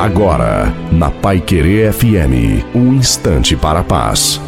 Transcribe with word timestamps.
Agora, 0.00 0.74
na 0.90 1.10
Pai 1.10 1.42
Querer 1.42 1.92
FM, 1.92 2.64
um 2.74 2.94
instante 2.94 3.54
para 3.54 3.80
a 3.80 3.84
paz. 3.84 4.40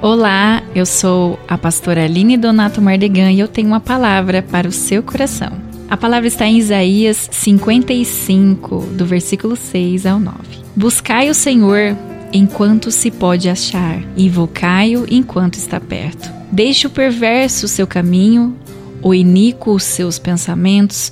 Olá, 0.00 0.62
eu 0.76 0.86
sou 0.86 1.40
a 1.48 1.58
pastora 1.58 2.04
Aline 2.04 2.36
Donato 2.36 2.80
Mardegan 2.80 3.32
e 3.32 3.40
eu 3.40 3.48
tenho 3.48 3.66
uma 3.66 3.80
palavra 3.80 4.42
para 4.42 4.68
o 4.68 4.70
seu 4.70 5.02
coração. 5.02 5.50
A 5.90 5.96
palavra 5.96 6.28
está 6.28 6.46
em 6.46 6.56
Isaías 6.56 7.28
55, 7.32 8.78
do 8.92 9.04
versículo 9.04 9.56
6 9.56 10.06
ao 10.06 10.20
9. 10.20 10.38
Buscai 10.76 11.28
o 11.28 11.34
Senhor 11.34 11.96
enquanto 12.32 12.92
se 12.92 13.10
pode 13.10 13.48
achar, 13.48 14.00
invocai-o 14.16 15.04
enquanto 15.10 15.56
está 15.56 15.80
perto. 15.80 16.30
Deixe 16.52 16.86
o 16.86 16.90
perverso 16.90 17.66
o 17.66 17.68
seu 17.68 17.88
caminho, 17.88 18.54
o 19.02 19.12
iníquo 19.12 19.72
os 19.72 19.82
seus 19.82 20.20
pensamentos, 20.20 21.10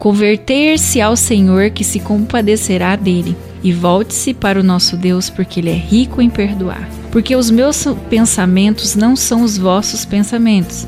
converter-se 0.00 0.98
ao 0.98 1.14
Senhor 1.14 1.68
que 1.68 1.84
se 1.84 2.00
compadecerá 2.00 2.96
dele, 2.96 3.36
e 3.62 3.70
volte-se 3.70 4.32
para 4.32 4.58
o 4.58 4.62
nosso 4.62 4.96
Deus, 4.96 5.28
porque 5.28 5.60
ele 5.60 5.68
é 5.68 5.74
rico 5.74 6.22
em 6.22 6.30
perdoar. 6.30 6.88
Porque 7.12 7.36
os 7.36 7.50
meus 7.50 7.84
pensamentos 8.08 8.96
não 8.96 9.14
são 9.14 9.42
os 9.42 9.58
vossos 9.58 10.06
pensamentos, 10.06 10.86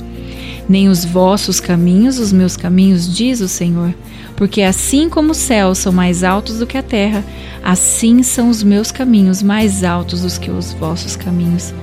nem 0.66 0.88
os 0.88 1.04
vossos 1.04 1.60
caminhos 1.60 2.18
os 2.18 2.32
meus 2.32 2.56
caminhos, 2.56 3.14
diz 3.14 3.42
o 3.42 3.48
Senhor. 3.48 3.94
Porque 4.34 4.62
assim 4.62 5.10
como 5.10 5.32
os 5.32 5.36
céus 5.36 5.76
são 5.76 5.92
mais 5.92 6.24
altos 6.24 6.58
do 6.58 6.66
que 6.66 6.78
a 6.78 6.82
terra, 6.82 7.22
assim 7.62 8.22
são 8.22 8.48
os 8.48 8.62
meus 8.62 8.90
caminhos 8.90 9.42
mais 9.42 9.84
altos 9.84 10.22
do 10.22 10.40
que 10.40 10.50
os 10.50 10.72
vossos 10.72 11.16
caminhos, 11.16 11.74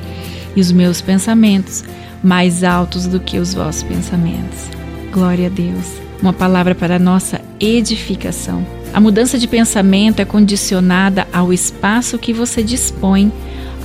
e 0.56 0.60
os 0.60 0.72
meus 0.72 1.00
pensamentos 1.00 1.84
mais 2.24 2.64
altos 2.64 3.06
do 3.06 3.20
que 3.20 3.38
os 3.38 3.54
vossos 3.54 3.84
pensamentos. 3.84 4.68
Glória 5.14 5.46
a 5.46 5.50
Deus 5.50 6.09
uma 6.22 6.34
palavra 6.34 6.76
para 6.76 6.96
a 6.96 7.00
nossa 7.00 7.42
edificação. 7.60 8.66
A 8.94 9.00
mudança 9.00 9.38
de 9.38 9.48
pensamento 9.48 10.20
é 10.20 10.26
condicionada 10.26 11.28
ao 11.32 11.54
espaço 11.54 12.18
que 12.18 12.34
você 12.34 12.64
dispõe 12.64 13.32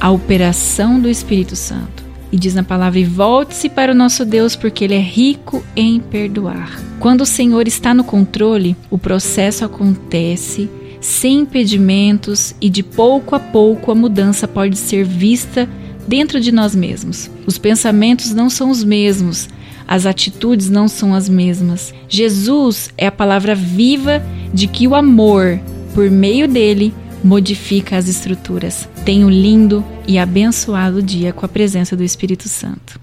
à 0.01 0.11
operação 0.11 0.99
do 0.99 1.09
Espírito 1.09 1.55
Santo. 1.55 2.03
E 2.33 2.39
diz 2.39 2.55
na 2.55 2.63
palavra: 2.63 3.05
volte-se 3.05 3.69
para 3.69 3.93
o 3.93 3.95
nosso 3.95 4.25
Deus, 4.25 4.57
porque 4.57 4.85
Ele 4.85 4.95
é 4.95 5.01
rico 5.01 5.65
em 5.77 6.01
perdoar. 6.01 6.81
Quando 6.99 7.21
o 7.21 7.27
Senhor 7.27 7.69
está 7.69 7.95
no 7.95 8.03
controle, 8.03 8.77
o 8.91 8.99
processo 8.99 9.65
acontece 9.65 10.69
sem 11.01 11.41
impedimentos 11.41 12.55
e 12.61 12.71
de 12.71 12.83
pouco 12.83 13.35
a 13.37 13.41
pouco 13.41 13.93
a 13.93 13.95
mudança 13.95 14.49
pode 14.49 14.79
ser 14.79 15.05
vista 15.05 15.69
dentro 16.09 16.41
de 16.41 16.51
nós 16.51 16.75
mesmos. 16.75 17.31
Os 17.47 17.59
pensamentos 17.59 18.33
não 18.33 18.49
são 18.49 18.71
os 18.71 18.83
mesmos, 18.83 19.49
as 19.87 20.07
atitudes 20.07 20.71
não 20.71 20.89
são 20.89 21.15
as 21.15 21.29
mesmas. 21.29 21.95
Jesus 22.09 22.91
é 22.97 23.07
a 23.07 23.13
palavra 23.13 23.55
viva 23.55 24.23
de 24.53 24.67
que 24.67 24.87
o 24.87 24.95
amor, 24.95 25.61
por 25.95 26.11
meio 26.11 26.49
dele, 26.49 26.95
modifica 27.23 27.97
as 27.97 28.09
estruturas. 28.09 28.89
Tenha 29.05 29.27
um 29.27 29.31
lindo 29.31 29.85
e 30.07 30.19
abençoado 30.19 31.03
dia 31.03 31.33
com 31.33 31.45
a 31.45 31.49
presença 31.49 31.97
do 31.97 32.03
Espírito 32.03 32.49
Santo. 32.49 33.01